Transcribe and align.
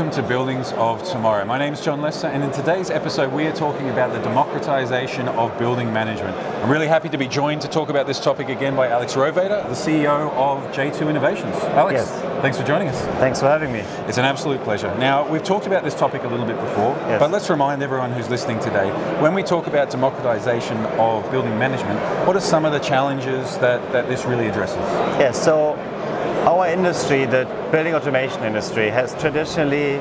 welcome 0.00 0.22
to 0.22 0.26
Buildings 0.26 0.72
of 0.78 1.04
Tomorrow. 1.04 1.44
My 1.44 1.58
name 1.58 1.74
is 1.74 1.82
Jon 1.82 2.00
Lester, 2.00 2.28
and 2.28 2.42
in 2.42 2.50
today's 2.52 2.88
episode, 2.88 3.30
we 3.34 3.46
are 3.46 3.52
talking 3.52 3.90
about 3.90 4.14
the 4.14 4.18
democratization 4.20 5.28
of 5.28 5.58
building 5.58 5.92
management. 5.92 6.34
I'm 6.64 6.70
really 6.70 6.86
happy 6.86 7.10
to 7.10 7.18
be 7.18 7.28
joined 7.28 7.60
to 7.60 7.68
talk 7.68 7.90
about 7.90 8.06
this 8.06 8.18
topic 8.18 8.48
again 8.48 8.74
by 8.74 8.88
Alex 8.88 9.12
Rohweder, 9.14 9.62
the 9.68 9.74
CEO 9.74 10.32
of 10.32 10.62
J2 10.74 11.10
Innovations. 11.10 11.54
Alex, 11.76 12.00
Yes. 12.00 12.40
thanks 12.40 12.56
for 12.56 12.64
joining 12.64 12.88
us. 12.88 12.98
Thanks 13.18 13.40
for 13.40 13.46
having 13.48 13.74
me. 13.74 13.80
It's 14.08 14.16
an 14.16 14.24
absolute 14.24 14.64
pleasure. 14.64 14.88
Now, 14.96 15.28
we've 15.28 15.44
talked 15.44 15.66
about 15.66 15.84
this 15.84 15.94
topic 15.94 16.24
a 16.24 16.28
little 16.28 16.46
bit 16.46 16.58
before, 16.58 16.96
Yes. 17.06 17.20
but 17.20 17.30
let's 17.30 17.50
remind 17.50 17.82
everyone 17.82 18.10
who's 18.10 18.30
listening 18.30 18.58
today 18.58 18.88
when 19.20 19.34
we 19.34 19.42
talk 19.42 19.66
about 19.66 19.90
democratization 19.90 20.78
of 20.98 21.30
building 21.30 21.58
management, 21.58 22.00
what 22.26 22.34
are 22.36 22.40
some 22.40 22.64
of 22.64 22.72
the 22.72 22.78
challenges 22.80 23.58
that, 23.58 23.92
that 23.92 24.08
this 24.08 24.24
really 24.24 24.48
addresses? 24.48 24.78
Yes, 25.18 25.36
so 25.38 25.76
our 26.46 26.66
industry, 26.68 27.26
the 27.26 27.44
building 27.70 27.94
automation 27.94 28.42
industry, 28.44 28.88
has 28.90 29.14
traditionally 29.20 29.98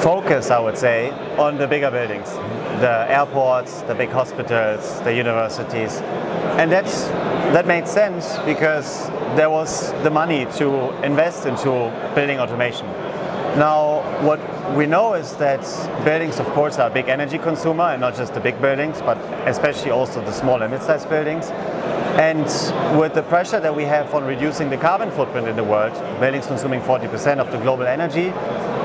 focused, 0.00 0.50
I 0.50 0.60
would 0.60 0.76
say, 0.78 1.10
on 1.38 1.56
the 1.56 1.66
bigger 1.66 1.90
buildings, 1.90 2.30
the 2.80 3.06
airports, 3.08 3.82
the 3.82 3.94
big 3.94 4.10
hospitals, 4.10 5.00
the 5.00 5.14
universities. 5.14 6.00
And 6.58 6.70
that's, 6.70 7.08
that 7.54 7.66
made 7.66 7.88
sense 7.88 8.36
because 8.44 9.08
there 9.34 9.50
was 9.50 9.92
the 10.02 10.10
money 10.10 10.46
to 10.56 10.90
invest 11.02 11.46
into 11.46 11.90
building 12.14 12.38
automation. 12.38 12.86
Now, 13.58 14.02
what 14.22 14.40
we 14.76 14.86
know 14.86 15.14
is 15.14 15.34
that 15.36 15.62
buildings, 16.04 16.38
of 16.38 16.46
course, 16.48 16.78
are 16.78 16.90
a 16.90 16.92
big 16.92 17.08
energy 17.08 17.38
consumer, 17.38 17.84
and 17.84 18.00
not 18.00 18.16
just 18.16 18.34
the 18.34 18.40
big 18.40 18.60
buildings, 18.60 19.00
but 19.00 19.16
especially 19.46 19.90
also 19.90 20.20
the 20.24 20.32
small 20.32 20.60
and 20.60 20.72
mid-sized 20.72 21.08
buildings. 21.08 21.50
And 22.18 22.44
with 22.98 23.14
the 23.14 23.22
pressure 23.24 23.58
that 23.60 23.74
we 23.74 23.84
have 23.84 24.14
on 24.14 24.24
reducing 24.24 24.70
the 24.70 24.76
carbon 24.76 25.10
footprint 25.10 25.48
in 25.48 25.56
the 25.56 25.64
world, 25.64 25.92
buildings 26.20 26.46
consuming 26.46 26.80
40% 26.80 27.38
of 27.38 27.50
the 27.50 27.58
global 27.58 27.86
energy, 27.86 28.32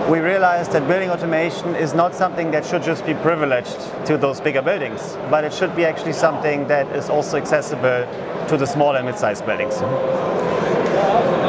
we 0.09 0.19
realized 0.19 0.71
that 0.71 0.87
building 0.87 1.11
automation 1.11 1.75
is 1.75 1.93
not 1.93 2.15
something 2.15 2.49
that 2.51 2.65
should 2.65 2.81
just 2.81 3.05
be 3.05 3.13
privileged 3.13 3.79
to 4.07 4.17
those 4.17 4.41
bigger 4.41 4.61
buildings, 4.63 5.15
but 5.29 5.43
it 5.43 5.53
should 5.53 5.75
be 5.75 5.85
actually 5.85 6.13
something 6.13 6.67
that 6.67 6.87
is 6.95 7.09
also 7.09 7.37
accessible 7.37 8.07
to 8.47 8.57
the 8.57 8.65
small 8.65 8.95
and 8.95 9.05
mid-sized 9.05 9.45
buildings. 9.45 9.79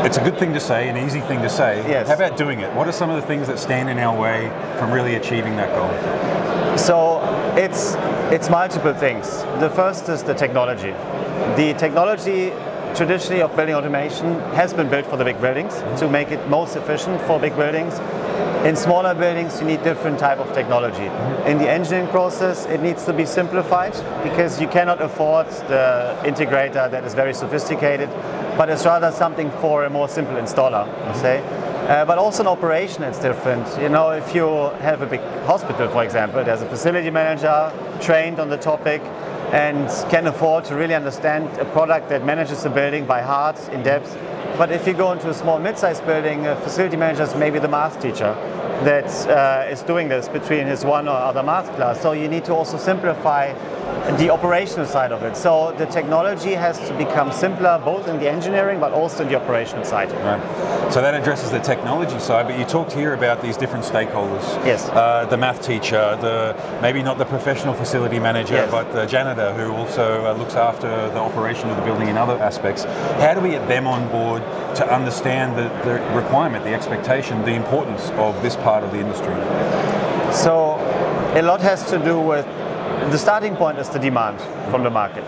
It's 0.04 0.16
a 0.16 0.22
good 0.22 0.38
thing 0.38 0.52
to 0.54 0.60
say, 0.60 0.88
an 0.88 0.96
easy 0.96 1.20
thing 1.20 1.40
to 1.42 1.50
say. 1.50 1.86
Yes. 1.88 2.08
How 2.08 2.14
about 2.14 2.36
doing 2.36 2.60
it? 2.60 2.72
What 2.74 2.88
are 2.88 2.92
some 2.92 3.10
of 3.10 3.20
the 3.20 3.26
things 3.26 3.46
that 3.48 3.58
stand 3.58 3.88
in 3.88 3.98
our 3.98 4.18
way 4.18 4.48
from 4.78 4.90
really 4.90 5.14
achieving 5.14 5.56
that 5.56 5.74
goal? 5.74 5.90
So 6.78 7.20
it's 7.56 7.94
it's 8.32 8.48
multiple 8.48 8.94
things. 8.94 9.42
The 9.60 9.70
first 9.70 10.08
is 10.08 10.22
the 10.22 10.34
technology. 10.34 10.92
The 11.56 11.74
technology 11.78 12.52
traditionally 12.94 13.42
of 13.42 13.54
building 13.56 13.74
automation 13.74 14.40
has 14.54 14.72
been 14.72 14.88
built 14.88 15.06
for 15.06 15.16
the 15.16 15.24
big 15.24 15.40
buildings 15.40 15.74
mm-hmm. 15.74 15.96
to 15.96 16.08
make 16.08 16.30
it 16.30 16.48
most 16.48 16.76
efficient 16.76 17.20
for 17.22 17.38
big 17.38 17.56
buildings. 17.56 17.98
In 18.64 18.76
smaller 18.76 19.14
buildings, 19.14 19.58
you 19.60 19.66
need 19.66 19.82
different 19.82 20.18
type 20.18 20.38
of 20.38 20.52
technology. 20.52 21.08
Mm-hmm. 21.08 21.48
In 21.48 21.58
the 21.58 21.70
engineering 21.70 22.08
process, 22.08 22.66
it 22.66 22.82
needs 22.82 23.04
to 23.06 23.12
be 23.12 23.24
simplified 23.24 23.94
because 24.22 24.60
you 24.60 24.68
cannot 24.68 25.00
afford 25.00 25.46
the 25.68 26.16
integrator 26.24 26.90
that 26.90 27.04
is 27.04 27.14
very 27.14 27.32
sophisticated, 27.32 28.10
but 28.56 28.68
it's 28.68 28.84
rather 28.84 29.10
something 29.10 29.50
for 29.60 29.84
a 29.84 29.90
more 29.90 30.08
simple 30.08 30.34
installer, 30.36 30.88
I 31.06 31.12
say. 31.14 31.38
Uh, 31.88 32.04
but 32.04 32.18
also 32.18 32.42
in 32.42 32.46
operation, 32.46 33.02
it's 33.02 33.18
different. 33.18 33.66
You 33.80 33.88
know, 33.88 34.10
if 34.10 34.34
you 34.34 34.46
have 34.80 35.02
a 35.02 35.06
big 35.06 35.20
hospital, 35.44 35.88
for 35.88 36.04
example, 36.04 36.44
there's 36.44 36.62
a 36.62 36.68
facility 36.68 37.10
manager 37.10 37.72
trained 38.00 38.38
on 38.38 38.48
the 38.48 38.56
topic 38.56 39.00
and 39.52 39.88
can 40.10 40.26
afford 40.28 40.64
to 40.66 40.76
really 40.76 40.94
understand 40.94 41.48
a 41.58 41.64
product 41.64 42.08
that 42.08 42.24
manages 42.24 42.62
the 42.62 42.70
building 42.70 43.06
by 43.06 43.20
heart, 43.20 43.58
in 43.70 43.82
depth. 43.82 44.16
But 44.56 44.70
if 44.70 44.86
you 44.86 44.92
go 44.92 45.10
into 45.10 45.28
a 45.30 45.34
small 45.34 45.58
mid-sized 45.58 46.06
building, 46.06 46.46
a 46.46 46.54
facility 46.56 46.96
manager 46.96 47.24
is 47.24 47.34
maybe 47.34 47.58
the 47.58 47.68
math 47.68 48.00
teacher 48.00 48.34
that 48.84 49.06
uh, 49.28 49.68
is 49.68 49.82
doing 49.82 50.08
this 50.08 50.28
between 50.28 50.66
his 50.66 50.84
one 50.84 51.08
or 51.08 51.16
other 51.16 51.42
math 51.42 51.74
class. 51.76 52.00
So 52.00 52.12
you 52.12 52.28
need 52.28 52.44
to 52.44 52.54
also 52.54 52.78
simplify 52.78 53.52
the 54.18 54.30
operational 54.30 54.86
side 54.86 55.12
of 55.12 55.22
it. 55.22 55.36
So 55.36 55.72
the 55.78 55.86
technology 55.86 56.54
has 56.54 56.78
to 56.88 56.96
become 56.96 57.32
simpler, 57.32 57.80
both 57.84 58.08
in 58.08 58.18
the 58.18 58.30
engineering 58.30 58.80
but 58.80 58.92
also 58.92 59.22
in 59.22 59.28
the 59.28 59.40
operational 59.40 59.84
side. 59.84 60.10
Right. 60.12 60.92
So 60.92 61.00
that 61.00 61.14
addresses 61.14 61.50
the 61.50 61.60
technology 61.60 62.18
side, 62.18 62.46
but 62.46 62.58
you 62.58 62.64
talked 62.64 62.92
here 62.92 63.14
about 63.14 63.40
these 63.40 63.56
different 63.56 63.84
stakeholders. 63.84 64.42
Yes. 64.66 64.88
Uh, 64.88 65.26
the 65.26 65.36
math 65.36 65.62
teacher, 65.62 66.18
the 66.20 66.56
maybe 66.82 67.02
not 67.02 67.18
the 67.18 67.24
professional 67.24 67.74
facility 67.74 68.18
manager, 68.18 68.54
Yes. 68.54 68.70
but 68.70 68.92
the 68.92 69.06
janitor 69.06 69.52
who 69.52 69.72
also 69.72 70.26
uh, 70.26 70.32
looks 70.34 70.54
after 70.54 70.88
the 71.10 71.18
operation 71.18 71.70
of 71.70 71.76
the 71.76 71.82
building 71.82 72.08
in 72.08 72.16
other 72.16 72.38
aspects. 72.42 72.84
How 73.22 73.34
do 73.34 73.40
we 73.40 73.50
get 73.50 73.66
them 73.68 73.86
on 73.86 74.08
board 74.10 74.42
to 74.76 74.92
understand 74.92 75.56
the, 75.56 75.68
the 75.84 76.00
requirement, 76.14 76.64
the 76.64 76.74
expectation, 76.74 77.42
the 77.42 77.54
importance 77.54 78.10
of 78.10 78.40
this 78.42 78.56
part 78.56 78.82
of 78.82 78.90
the 78.90 78.98
industry? 78.98 79.34
So 80.32 80.76
a 81.34 81.42
lot 81.42 81.60
has 81.60 81.88
to 81.90 81.98
do 81.98 82.20
with 82.20 82.46
the 83.08 83.18
starting 83.18 83.56
point 83.56 83.78
is 83.78 83.88
the 83.88 83.98
demand 83.98 84.40
from 84.70 84.82
the 84.82 84.90
market. 84.90 85.24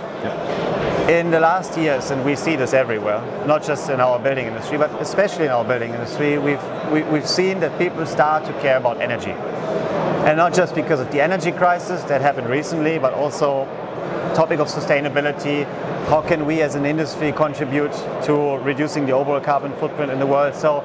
In 1.08 1.30
the 1.30 1.40
last 1.40 1.76
years, 1.76 2.10
and 2.10 2.24
we 2.24 2.36
see 2.36 2.54
this 2.54 2.72
everywhere, 2.74 3.20
not 3.46 3.64
just 3.64 3.90
in 3.90 4.00
our 4.00 4.18
building 4.18 4.46
industry, 4.46 4.78
but 4.78 4.90
especially 5.00 5.46
in 5.46 5.50
our 5.50 5.64
building 5.64 5.92
industry, 5.92 6.38
we've, 6.38 6.62
we, 6.92 7.02
we've 7.04 7.28
seen 7.28 7.58
that 7.60 7.76
people 7.78 8.06
start 8.06 8.44
to 8.44 8.52
care 8.60 8.76
about 8.76 9.00
energy. 9.00 9.32
And 10.26 10.36
not 10.36 10.54
just 10.54 10.74
because 10.74 11.00
of 11.00 11.10
the 11.10 11.20
energy 11.20 11.50
crisis 11.50 12.02
that 12.04 12.20
happened 12.20 12.48
recently, 12.48 12.98
but 12.98 13.14
also 13.14 13.66
topic 14.34 14.60
of 14.60 14.68
sustainability. 14.68 15.64
How 16.06 16.22
can 16.22 16.46
we 16.46 16.62
as 16.62 16.74
an 16.74 16.86
industry 16.86 17.32
contribute 17.32 17.92
to 18.24 18.58
reducing 18.58 19.06
the 19.06 19.12
overall 19.12 19.40
carbon 19.40 19.72
footprint 19.76 20.12
in 20.12 20.18
the 20.18 20.26
world? 20.26 20.54
So 20.54 20.84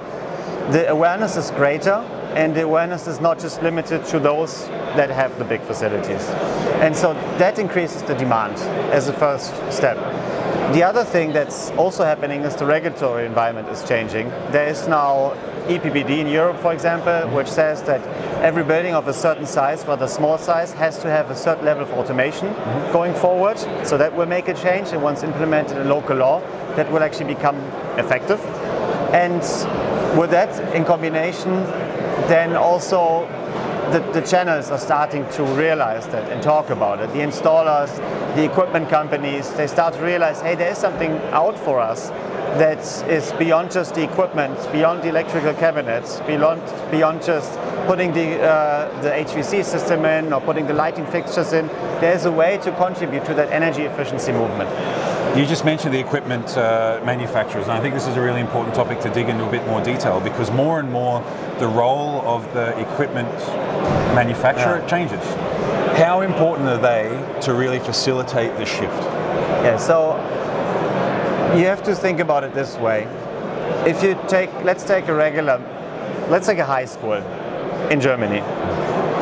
the 0.71 0.89
awareness 0.89 1.37
is 1.37 1.51
greater 1.51 2.03
and 2.37 2.55
the 2.55 2.61
awareness 2.61 3.07
is 3.07 3.19
not 3.19 3.39
just 3.39 3.63
limited 3.63 4.05
to 4.05 4.19
those 4.19 4.67
that 4.95 5.09
have 5.09 5.35
the 5.39 5.43
big 5.43 5.59
facilities. 5.61 6.23
And 6.85 6.95
so 6.95 7.15
that 7.39 7.57
increases 7.57 8.03
the 8.03 8.13
demand 8.13 8.53
as 8.93 9.07
a 9.07 9.13
first 9.13 9.55
step. 9.71 9.97
The 10.73 10.83
other 10.83 11.03
thing 11.03 11.33
that's 11.33 11.71
also 11.71 12.03
happening 12.03 12.41
is 12.41 12.55
the 12.55 12.67
regulatory 12.67 13.25
environment 13.25 13.69
is 13.69 13.83
changing. 13.89 14.29
There 14.51 14.67
is 14.67 14.87
now 14.87 15.33
EPBD 15.65 16.19
in 16.19 16.27
Europe, 16.27 16.59
for 16.59 16.73
example, 16.73 17.27
which 17.35 17.47
says 17.47 17.81
that 17.83 18.05
every 18.43 18.63
building 18.63 18.93
of 18.93 19.07
a 19.07 19.13
certain 19.13 19.47
size, 19.47 19.83
whether 19.85 20.07
small 20.07 20.37
size, 20.37 20.73
has 20.73 20.99
to 20.99 21.09
have 21.09 21.31
a 21.31 21.35
certain 21.35 21.65
level 21.65 21.83
of 21.83 21.91
automation 21.93 22.49
mm-hmm. 22.49 22.93
going 22.93 23.15
forward. 23.15 23.57
So 23.83 23.97
that 23.97 24.15
will 24.15 24.27
make 24.27 24.47
a 24.47 24.53
change, 24.53 24.89
and 24.89 25.01
once 25.01 25.23
implemented 25.23 25.77
in 25.77 25.89
local 25.89 26.17
law, 26.17 26.41
that 26.75 26.91
will 26.91 27.01
actually 27.01 27.33
become 27.33 27.57
effective. 27.97 28.39
And 29.11 29.41
with 30.19 30.29
that, 30.31 30.75
in 30.75 30.85
combination, 30.85 31.63
then 32.27 32.55
also 32.55 33.27
the, 33.91 33.99
the 34.11 34.21
channels 34.21 34.69
are 34.69 34.77
starting 34.77 35.27
to 35.31 35.43
realize 35.43 36.07
that 36.07 36.29
and 36.31 36.41
talk 36.43 36.69
about 36.69 36.99
it. 36.99 37.07
The 37.13 37.19
installers, 37.19 37.95
the 38.35 38.43
equipment 38.43 38.89
companies, 38.89 39.49
they 39.53 39.67
start 39.67 39.93
to 39.93 40.01
realize, 40.01 40.41
hey, 40.41 40.55
there 40.55 40.71
is 40.71 40.77
something 40.77 41.11
out 41.31 41.57
for 41.57 41.79
us 41.79 42.09
that 42.57 42.79
is 43.09 43.31
beyond 43.33 43.71
just 43.71 43.95
the 43.95 44.03
equipment, 44.03 44.57
beyond 44.71 45.03
the 45.03 45.09
electrical 45.09 45.53
cabinets, 45.53 46.19
beyond, 46.21 46.61
beyond 46.91 47.23
just 47.23 47.57
putting 47.87 48.11
the, 48.13 48.41
uh, 48.41 49.01
the 49.01 49.09
HVC 49.09 49.63
system 49.63 50.03
in 50.05 50.33
or 50.33 50.41
putting 50.41 50.67
the 50.67 50.73
lighting 50.73 51.05
fixtures 51.05 51.53
in. 51.53 51.67
There's 52.01 52.25
a 52.25 52.31
way 52.31 52.57
to 52.63 52.71
contribute 52.73 53.25
to 53.25 53.33
that 53.35 53.51
energy 53.51 53.83
efficiency 53.83 54.31
movement. 54.31 54.69
You 55.37 55.45
just 55.45 55.65
mentioned 55.65 55.93
the 55.93 55.99
equipment 55.99 56.57
uh, 56.57 56.99
manufacturers, 57.05 57.65
and 57.65 57.73
I 57.73 57.79
think 57.79 57.93
this 57.93 58.07
is 58.07 58.17
a 58.17 58.21
really 58.21 58.41
important 58.41 58.73
topic 58.73 58.99
to 59.01 59.09
dig 59.11 59.29
into 59.29 59.47
a 59.47 59.51
bit 59.51 59.65
more 59.67 59.81
detail 59.81 60.19
because 60.19 60.49
more 60.51 60.79
and 60.79 60.91
more 60.91 61.21
the 61.59 61.67
role 61.67 62.21
of 62.25 62.41
the 62.53 62.77
equipment 62.79 63.29
manufacturer 64.13 64.79
Yeah. 64.79 64.87
changes. 64.87 65.23
How 65.97 66.21
important 66.21 66.69
are 66.69 66.77
they 66.77 67.09
to 67.41 67.53
really 67.53 67.79
facilitate 67.79 68.55
the 68.57 68.65
shift? 68.65 69.03
Yeah, 69.63 69.77
so 69.77 70.15
you 71.55 71.65
have 71.65 71.81
to 71.83 71.95
think 71.95 72.19
about 72.19 72.43
it 72.43 72.53
this 72.53 72.77
way. 72.77 73.07
If 73.85 74.03
you 74.03 74.15
take, 74.27 74.49
let's 74.63 74.83
take 74.83 75.07
a 75.07 75.13
regular, 75.13 75.59
let's 76.29 76.45
take 76.45 76.59
a 76.59 76.65
high 76.65 76.85
school 76.85 77.21
in 77.89 77.99
Germany. 77.99 78.41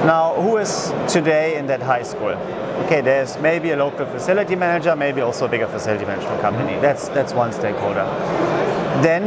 Now, 0.05 0.33
who 0.35 0.57
is 0.57 0.93
today 1.07 1.55
in 1.55 1.67
that 1.67 1.81
high 1.81 2.03
school? 2.03 2.35
Okay, 2.85 3.01
there's 3.01 3.37
maybe 3.39 3.71
a 3.71 3.77
local 3.77 4.05
facility 4.05 4.55
manager, 4.55 4.95
maybe 4.95 5.21
also 5.21 5.45
a 5.45 5.47
bigger 5.47 5.67
facility 5.67 6.05
management 6.05 6.41
mm-hmm. 6.41 6.55
company. 6.57 6.79
That's 6.81 7.07
that's 7.09 7.33
one 7.33 7.53
stakeholder. 7.53 8.05
Then 9.01 9.23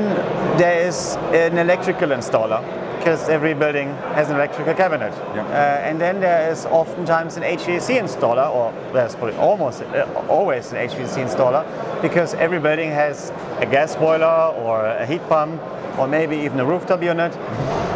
there 0.58 0.86
is 0.86 1.16
an 1.32 1.58
electrical 1.58 2.10
installer 2.10 2.62
because 2.98 3.28
every 3.28 3.54
building 3.54 3.88
has 4.14 4.28
an 4.28 4.36
electrical 4.36 4.74
cabinet. 4.74 5.12
Yeah. 5.34 5.44
Uh, 5.46 5.88
and 5.88 6.00
then 6.00 6.20
there 6.20 6.50
is 6.50 6.66
oftentimes 6.66 7.36
an 7.36 7.42
HVAC 7.42 8.00
installer, 8.00 8.50
or 8.50 8.72
there's 8.92 9.14
probably 9.14 9.36
almost 9.36 9.82
uh, 9.82 10.06
always 10.28 10.72
an 10.72 10.78
HVAC 10.88 11.24
installer, 11.26 11.64
because 12.02 12.34
every 12.34 12.58
building 12.60 12.90
has 12.90 13.30
a 13.60 13.66
gas 13.66 13.96
boiler 13.96 14.52
or 14.56 14.84
a 14.84 15.06
heat 15.06 15.22
pump, 15.28 15.60
or 15.98 16.06
maybe 16.06 16.36
even 16.36 16.60
a 16.60 16.64
rooftop 16.64 17.02
unit. 17.02 17.32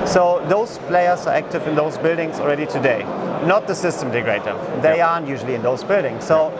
So 0.06 0.44
those 0.48 0.78
players 0.78 1.26
are 1.26 1.34
active 1.34 1.66
in 1.66 1.74
those 1.74 1.96
buildings 1.98 2.40
already 2.40 2.66
today, 2.66 3.02
not 3.46 3.66
the 3.66 3.74
system 3.74 4.10
integrator. 4.10 4.54
They 4.82 4.96
Yeah. 4.98 5.08
aren't 5.08 5.28
usually 5.28 5.54
in 5.54 5.62
those 5.62 5.84
buildings. 5.84 6.24
So 6.24 6.52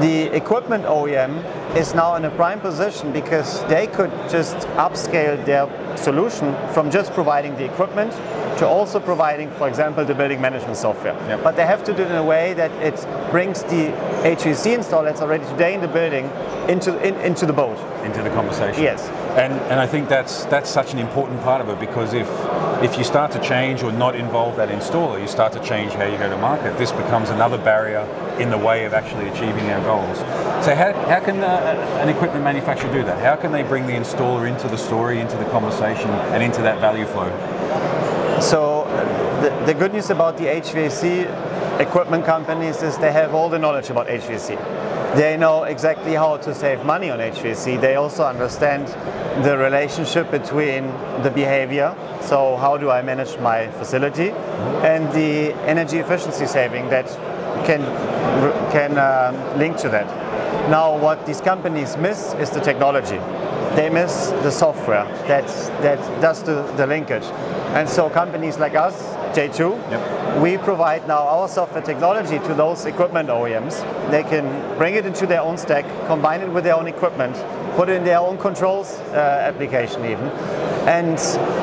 the 0.00 0.34
equipment 0.34 0.84
OEM 0.84 1.76
is 1.76 1.94
now 1.94 2.16
in 2.16 2.24
a 2.24 2.30
prime 2.30 2.60
position 2.60 3.12
because 3.12 3.62
they 3.64 3.86
could 3.86 4.10
just 4.28 4.56
upscale 4.76 5.44
their 5.44 5.68
solution 5.96 6.54
from 6.72 6.90
just 6.90 7.12
providing 7.12 7.54
the 7.56 7.64
equipment 7.64 8.12
to 8.58 8.66
also 8.66 9.00
providing, 9.00 9.50
for 9.52 9.68
example, 9.68 10.04
the 10.04 10.14
building 10.14 10.40
management 10.40 10.76
software. 10.76 11.14
But 11.42 11.56
they 11.56 11.66
have 11.66 11.84
to 11.84 11.92
do 11.92 12.02
it 12.02 12.10
in 12.10 12.16
a 12.16 12.24
way 12.24 12.54
that 12.54 12.70
it 12.82 12.96
brings 13.30 13.62
the 13.64 13.92
HVAC 14.22 14.76
installer 14.76 15.04
that's 15.04 15.22
already 15.22 15.44
today 15.46 15.74
in 15.74 15.80
the 15.80 15.88
building 15.88 16.30
into 16.68 16.96
in, 17.06 17.14
into 17.20 17.46
the 17.46 17.52
boat. 17.52 17.78
into 18.04 18.22
the 18.22 18.30
conversation. 18.30 18.82
Yes. 18.82 19.08
And 19.36 19.54
and 19.70 19.80
I 19.80 19.86
think 19.86 20.08
that's 20.08 20.44
that's 20.46 20.70
such 20.70 20.92
an 20.92 20.98
important 20.98 21.40
part 21.42 21.60
of 21.60 21.68
it 21.68 21.80
because 21.80 22.14
if 22.14 22.28
if 22.82 22.98
you 22.98 23.04
start 23.04 23.30
to 23.32 23.40
change 23.40 23.82
or 23.82 23.92
not 23.92 24.14
involve 24.16 24.56
that 24.56 24.68
installer, 24.68 25.20
you 25.20 25.28
start 25.28 25.52
to 25.52 25.60
change 25.60 25.92
how 25.92 26.04
you 26.04 26.18
go 26.18 26.28
to 26.28 26.36
market. 26.36 26.76
This 26.78 26.90
becomes 26.90 27.30
another 27.30 27.56
barrier 27.58 28.00
in 28.40 28.50
the 28.50 28.58
way 28.58 28.84
of 28.84 28.92
actually 28.92 29.28
achieving 29.28 29.70
our 29.70 29.80
goals. 29.84 30.18
So 30.64 30.74
how, 30.74 30.92
how 31.06 31.20
can 31.20 31.42
uh, 31.42 32.00
an 32.00 32.08
equipment 32.08 32.42
manufacturer 32.42 32.92
do 32.92 33.04
that? 33.04 33.20
How 33.20 33.36
can 33.36 33.52
they 33.52 33.62
bring 33.62 33.86
the 33.86 33.92
installer 33.92 34.48
into 34.48 34.68
the 34.68 34.78
story, 34.78 35.20
into 35.20 35.36
the 35.36 35.44
conversation, 35.46 36.10
and 36.34 36.42
into 36.42 36.60
that 36.62 36.80
value 36.80 37.06
flow? 37.06 37.30
So 38.40 38.82
uh, 38.82 39.42
the, 39.42 39.66
the 39.66 39.74
good 39.74 39.92
news 39.92 40.10
about 40.10 40.36
the 40.38 40.44
HVAC 40.44 41.80
equipment 41.80 42.24
companies 42.24 42.82
is 42.82 42.96
they 42.98 43.12
have 43.12 43.34
all 43.34 43.48
the 43.48 43.58
knowledge 43.58 43.90
about 43.90 44.06
HVAC. 44.06 45.16
They 45.16 45.36
know 45.36 45.64
exactly 45.64 46.14
how 46.14 46.38
to 46.38 46.54
save 46.54 46.84
money 46.84 47.10
on 47.10 47.18
HVAC. 47.18 47.80
They 47.80 47.96
also 47.96 48.24
understand 48.24 48.86
the 49.44 49.58
relationship 49.58 50.30
between 50.30 50.86
the 51.22 51.30
behavior, 51.30 51.94
so 52.22 52.56
how 52.56 52.78
do 52.78 52.90
I 52.90 53.02
manage 53.02 53.38
my 53.38 53.68
facility, 53.72 54.30
and 54.30 55.12
the 55.12 55.52
energy 55.66 55.98
efficiency 55.98 56.46
saving 56.46 56.88
that 56.88 57.06
can 57.66 57.82
can 58.72 58.96
um, 58.98 59.58
link 59.58 59.76
to 59.78 59.88
that. 59.90 60.06
Now, 60.70 60.96
what 60.96 61.26
these 61.26 61.40
companies 61.40 61.96
miss 61.96 62.34
is 62.34 62.50
the 62.50 62.60
technology. 62.60 63.18
They 63.76 63.88
miss 63.88 64.28
the 64.42 64.50
software 64.50 65.04
that 65.26 65.46
that 65.82 65.98
does 66.20 66.42
the, 66.42 66.62
the 66.76 66.86
linkage, 66.86 67.24
and 67.74 67.88
so 67.88 68.10
companies 68.10 68.58
like 68.58 68.74
us, 68.74 68.94
J2, 69.34 69.90
Yep. 69.90 70.42
we 70.42 70.58
provide 70.58 71.08
now 71.08 71.26
our 71.26 71.48
software 71.48 71.82
technology 71.82 72.38
to 72.40 72.54
those 72.54 72.84
equipment 72.84 73.30
OEMs. 73.30 73.80
They 74.10 74.24
can 74.24 74.44
bring 74.76 74.94
it 74.94 75.06
into 75.06 75.26
their 75.26 75.40
own 75.40 75.56
stack, 75.56 75.86
combine 76.06 76.42
it 76.42 76.50
with 76.50 76.64
their 76.64 76.74
own 76.76 76.86
equipment, 76.86 77.34
put 77.74 77.88
it 77.88 77.94
in 77.96 78.04
their 78.04 78.18
own 78.18 78.36
controls 78.36 78.98
uh, 79.14 79.48
application 79.48 80.04
even, 80.04 80.28
and 80.86 81.16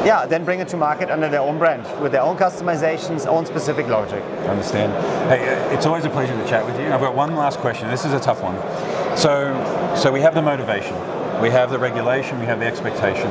yeah, 0.03 0.25
then 0.25 0.44
bring 0.44 0.59
it 0.61 0.67
to 0.69 0.77
market 0.77 1.11
under 1.11 1.29
their 1.29 1.41
own 1.41 1.59
brand 1.59 1.83
with 2.01 2.11
their 2.11 2.23
own 2.23 2.38
customizations, 2.38 3.27
own 3.27 3.45
specific 3.45 3.88
logic. 3.88 4.23
Understand. 4.47 4.91
Hey, 5.29 5.47
uh, 5.47 5.75
it's 5.75 5.85
always 5.85 6.06
a 6.06 6.09
pleasure 6.09 6.35
to 6.35 6.50
chat 6.50 6.65
with 6.65 6.79
you. 6.79 6.88
I've 6.88 7.01
got 7.01 7.13
one 7.13 7.35
last 7.35 7.59
question. 7.59 7.88
This 7.89 8.03
is 8.03 8.13
a 8.13 8.19
tough 8.19 8.41
one. 8.41 8.56
So, 9.15 9.53
so 9.95 10.11
we 10.11 10.21
have 10.21 10.33
the 10.33 10.41
motivation, 10.41 10.95
we 11.41 11.50
have 11.50 11.69
the 11.69 11.80
regulation, 11.80 12.39
we 12.39 12.45
have 12.45 12.59
the 12.59 12.65
expectation, 12.65 13.30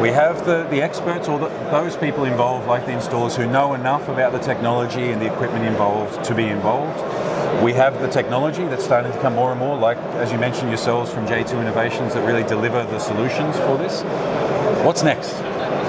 we 0.00 0.10
have 0.10 0.46
the, 0.46 0.64
the 0.70 0.80
experts 0.80 1.28
or 1.28 1.38
the, 1.38 1.48
those 1.70 1.96
people 1.96 2.24
involved, 2.24 2.68
like 2.68 2.86
the 2.86 2.92
installers, 2.92 3.34
who 3.34 3.46
know 3.50 3.74
enough 3.74 4.08
about 4.08 4.32
the 4.32 4.38
technology 4.38 5.10
and 5.10 5.20
the 5.20 5.26
equipment 5.32 5.64
involved 5.64 6.24
to 6.24 6.34
be 6.34 6.44
involved. 6.44 6.98
We 7.62 7.72
have 7.72 8.00
the 8.00 8.08
technology 8.08 8.64
that's 8.66 8.84
starting 8.84 9.10
to 9.10 9.20
come 9.20 9.34
more 9.34 9.50
and 9.50 9.58
more, 9.58 9.76
like 9.76 9.98
as 10.22 10.30
you 10.30 10.38
mentioned 10.38 10.68
yourselves 10.68 11.12
from 11.12 11.26
J2 11.26 11.60
Innovations, 11.60 12.14
that 12.14 12.24
really 12.24 12.44
deliver 12.44 12.84
the 12.84 13.00
solutions 13.00 13.56
for 13.56 13.76
this. 13.76 14.02
What's 14.84 15.02
next? 15.02 15.32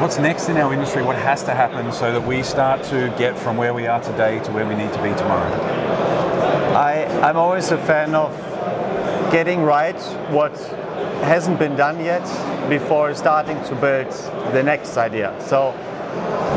What's 0.02 0.18
next 0.18 0.50
in 0.50 0.58
our 0.58 0.74
industry? 0.74 1.04
What 1.04 1.18
has 1.18 1.44
to 1.44 1.54
happen 1.54 1.92
so 1.92 2.12
that 2.12 2.26
we 2.26 2.42
start 2.42 2.84
to 2.86 3.14
get 3.18 3.38
from 3.38 3.58
where 3.58 3.74
we 3.74 3.86
are 3.86 4.02
today 4.02 4.40
to 4.46 4.52
where 4.52 4.66
we 4.66 4.74
need 4.74 4.92
to 4.94 5.04
be 5.04 5.10
tomorrow? 5.10 5.52
I, 6.74 7.06
I'm 7.22 7.38
always 7.38 7.70
a 7.72 7.78
fan 7.78 8.16
of 8.16 8.32
getting 9.32 9.62
right 9.62 10.00
what 10.32 10.54
hasn't 11.24 11.60
been 11.60 11.76
done 11.76 12.04
yet 12.04 12.24
before 12.70 13.14
starting 13.14 13.62
to 13.66 13.76
build 13.76 14.12
the 14.54 14.64
next 14.64 14.98
idea. 14.98 15.36
So 15.40 15.74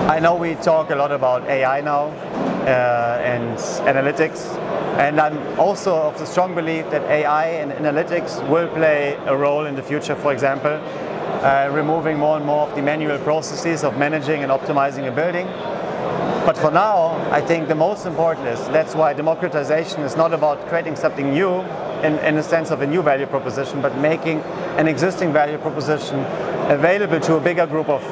I 0.09 0.19
know 0.21 0.35
we 0.35 0.55
talk 0.57 0.91
a 0.91 0.95
lot 0.95 1.13
about 1.13 1.45
AI 1.49 1.81
now 1.81 2.07
uh, 2.67 3.21
and 3.25 3.57
analytics, 3.87 4.47
and 4.99 5.21
I'm 5.21 5.39
also 5.59 5.95
of 5.95 6.19
the 6.19 6.27
strong 6.27 6.55
belief 6.55 6.91
that 6.91 7.03
AI 7.03 7.47
and 7.47 7.73
analytics 7.73 8.47
will 8.49 8.69
play 8.69 9.19
a 9.27 9.37
role 9.37 9.67
in 9.67 9.75
the 9.75 9.83
future, 9.83 10.15
for 10.15 10.33
example, 10.33 10.81
uh, 11.43 11.69
removing 11.73 12.19
more 12.19 12.37
and 12.37 12.47
more 12.47 12.69
of 12.69 12.75
the 12.77 12.83
manual 12.83 13.19
processes 13.19 13.85
of 13.85 13.99
managing 13.99 14.43
and 14.43 14.53
optimizing 14.53 15.09
a 15.09 15.13
building. 15.13 15.47
But 16.45 16.59
for 16.59 16.73
now, 16.73 17.13
I 17.31 17.41
think 17.41 17.69
the 17.69 17.75
most 17.77 18.05
important 18.05 18.49
is 18.49 18.59
that's 18.69 18.97
why 18.97 19.13
democratization 19.13 20.01
is 20.03 20.17
not 20.17 20.33
about 20.35 20.67
creating 20.67 20.97
something 20.97 21.31
new 21.31 21.61
in, 22.03 22.19
in 22.19 22.35
the 22.35 22.43
sense 22.43 22.73
of 22.73 22.83
a 22.83 22.87
new 22.87 23.01
value 23.01 23.27
proposition, 23.27 23.81
but 23.81 23.97
making 23.99 24.41
an 24.77 24.89
existing 24.89 25.33
value 25.33 25.57
proposition 25.59 26.19
available 26.69 27.21
to 27.21 27.37
a 27.37 27.41
bigger 27.41 27.65
group 27.65 27.89
of 27.89 28.03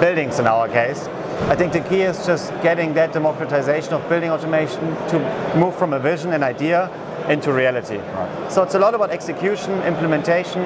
buildings 0.00 0.40
in 0.40 0.48
our 0.48 0.68
case. 0.68 1.06
I 1.48 1.54
think 1.54 1.72
the 1.72 1.80
key 1.80 2.02
is 2.02 2.26
just 2.26 2.50
getting 2.62 2.94
that 2.94 3.12
democratization 3.12 3.92
of 3.92 4.08
building 4.08 4.30
automation 4.30 4.80
to 5.08 5.54
move 5.56 5.76
from 5.76 5.92
a 5.92 6.00
vision 6.00 6.32
and 6.32 6.42
idea 6.42 6.90
into 7.28 7.52
reality. 7.52 7.98
Right. 7.98 8.52
So 8.52 8.62
it's 8.62 8.74
a 8.74 8.78
lot 8.78 8.94
about 8.94 9.10
execution, 9.10 9.72
implementation. 9.82 10.62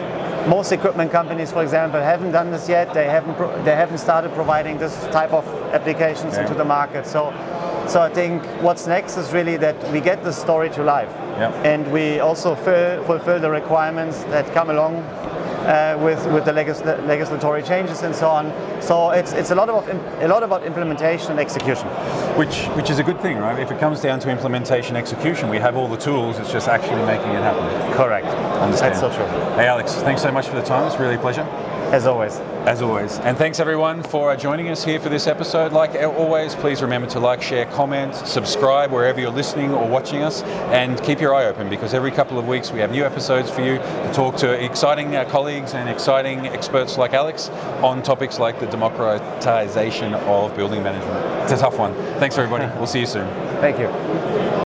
Most 0.49 0.72
equipment 0.72 1.10
companies, 1.12 1.52
for 1.52 1.62
example, 1.62 2.00
haven't 2.00 2.32
done 2.32 2.50
this 2.50 2.69
yet. 2.69 2.93
They 2.94 3.05
haven't 3.05 3.34
pro- 3.37 3.62
they 3.64 3.75
haven't 3.75 3.99
started 3.99 4.32
providing 4.34 4.78
this 4.78 4.94
type 5.12 5.32
of 5.32 5.46
applications 5.72 6.34
Yeah. 6.34 6.43
into 6.43 6.55
the 6.55 6.64
market. 6.64 7.06
So 7.06 7.32
so 7.87 8.00
I 8.02 8.10
think 8.10 8.43
what's 8.60 8.87
next 8.87 9.16
is 9.16 9.32
really 9.32 9.56
that 9.58 9.76
we 9.93 10.00
get 10.00 10.22
the 10.22 10.32
story 10.32 10.69
to 10.70 10.82
life, 10.82 11.08
Yeah. 11.38 11.52
and 11.64 11.90
we 11.90 12.20
also 12.20 12.55
fill, 12.55 13.02
fulfill 13.04 13.40
the 13.40 13.50
requirements 13.50 14.25
that 14.25 14.52
come 14.52 14.69
along 14.69 15.02
uh, 15.66 15.99
with 16.02 16.25
with 16.32 16.44
the 16.44 16.52
legisla- 16.52 17.00
legislatory 17.06 17.64
changes 17.66 18.02
and 18.02 18.14
so 18.14 18.28
on. 18.28 18.52
So 18.82 19.10
it's 19.10 19.32
it's 19.32 19.50
a 19.50 19.55
lot 19.55 19.69
about 19.69 19.88
im- 19.88 20.00
a 20.22 20.28
lot 20.28 20.43
about 20.43 20.64
implementation 20.64 21.31
and 21.32 21.40
execution. 21.40 21.88
Which, 22.37 22.66
which 22.76 22.90
is 22.90 22.99
a 22.99 23.02
good 23.02 23.20
thing, 23.20 23.38
right? 23.38 23.58
If 23.58 23.70
it 23.70 23.81
comes 23.81 24.00
down 24.00 24.20
to 24.20 24.31
implementation, 24.31 24.96
execution, 24.96 25.49
we 25.49 25.58
have 25.58 25.76
all 25.76 25.88
the 25.88 25.96
tools. 25.96 26.38
It's 26.38 26.52
just 26.52 26.69
actually 26.69 27.05
making 27.06 27.31
it 27.31 27.43
happen. 27.43 27.93
Correct. 27.94 28.26
Understand. 28.26 28.94
That's 28.94 29.00
so 29.00 29.10
true. 29.12 29.26
Hey, 29.56 29.66
Alex, 29.66 29.94
thanks 29.94 30.22
so 30.22 30.31
much 30.31 30.49
for 30.49 30.56
the 30.56 30.62
time. 30.62 30.87
It's 30.87 30.99
really 31.00 31.16
a 31.16 31.19
pleasure. 31.19 31.46
As 31.90 32.06
always. 32.06 32.37
As 32.67 32.82
always. 32.82 33.19
And 33.20 33.38
thanks 33.38 33.61
everyone 33.61 34.02
for 34.02 34.37
joining 34.37 34.69
us 34.69 34.85
here 34.85 35.00
for 35.00 35.08
this 35.08 35.26
episode. 35.26 35.73
Like 35.73 35.94
always, 36.02 36.55
please 36.55 36.82
remember 36.82 37.08
to 37.08 37.19
like, 37.19 37.40
share, 37.40 37.64
comment, 37.64 38.14
subscribe 38.14 38.93
wherever 38.93 39.19
you're 39.19 39.31
listening 39.31 39.73
or 39.73 39.88
watching 39.88 40.23
us, 40.23 40.43
and 40.70 41.02
keep 41.02 41.19
your 41.19 41.35
eye 41.35 41.46
open 41.46 41.70
because 41.70 41.94
every 41.94 42.11
couple 42.11 42.38
of 42.38 42.47
weeks 42.47 42.71
we 42.71 42.80
have 42.80 42.90
new 42.90 43.07
episodes 43.07 43.50
for 43.50 43.62
you 43.62 43.78
to 43.78 44.12
talk 44.12 44.37
to 44.37 44.62
exciting 44.62 45.16
uh, 45.16 45.25
colleagues 45.30 45.73
and 45.73 45.88
exciting 45.88 46.47
experts 46.49 46.99
like 46.99 47.14
Alex 47.14 47.49
on 47.83 48.02
topics 48.02 48.38
like 48.38 48.61
the 48.61 48.66
democratization 48.66 50.12
of 50.12 50.54
building 50.54 50.83
management. 50.83 51.42
It's 51.45 51.52
a 51.52 51.57
tough 51.57 51.78
one. 51.78 51.95
Thanks 52.21 52.37
everybody. 52.37 52.66
We'll 52.78 52.87
see 52.87 53.00
you 53.00 53.07
soon. 53.07 53.26
Thank 53.61 53.78
you. 53.78 54.67